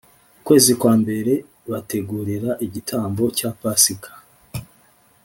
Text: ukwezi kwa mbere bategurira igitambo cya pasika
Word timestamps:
ukwezi 0.39 0.73
kwa 0.81 0.93
mbere 1.01 1.33
bategurira 1.71 2.51
igitambo 2.65 3.23
cya 3.37 3.49
pasika 3.61 4.11